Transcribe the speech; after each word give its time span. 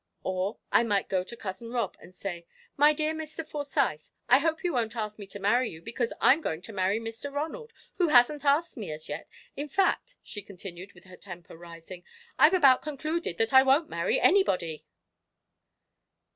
Or, 0.23 0.57
I 0.71 0.81
might 0.81 1.09
go 1.09 1.23
to 1.23 1.37
Cousin 1.37 1.69
Rob 1.71 1.95
and 2.01 2.11
say, 2.15 2.47
'My 2.75 2.91
dear 2.91 3.13
Mr. 3.13 3.45
Forsyth, 3.45 4.09
I 4.27 4.39
hope 4.39 4.63
you 4.63 4.73
won't 4.73 4.95
ask 4.95 5.19
me 5.19 5.27
to 5.27 5.37
marry 5.39 5.69
you, 5.69 5.79
because 5.79 6.11
I'm 6.19 6.41
going 6.41 6.63
to 6.63 6.73
marry 6.73 6.99
Mr. 6.99 7.31
Ronald, 7.31 7.71
who 7.97 8.07
hasn't 8.07 8.43
asked 8.43 8.75
me 8.75 8.91
as 8.91 9.07
yet. 9.07 9.29
In 9.55 9.67
fact," 9.69 10.15
she 10.23 10.41
continued, 10.41 10.93
with 10.93 11.03
her 11.03 11.17
temper 11.17 11.55
rising, 11.55 12.03
"I've 12.39 12.55
about 12.55 12.81
concluded 12.81 13.37
that 13.37 13.53
I 13.53 13.61
won't 13.61 13.89
marry 13.91 14.19
anybody!" 14.19 14.87